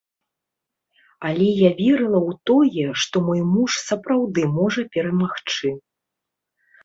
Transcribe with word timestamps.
Але 1.27 1.47
я 1.57 1.69
верыла 1.81 2.19
ў 2.21 2.31
тое, 2.51 2.85
што 3.03 3.15
мой 3.27 3.41
муж 3.53 3.71
сапраўды 3.89 4.41
можа 4.57 4.81
перамагчы. 4.95 5.69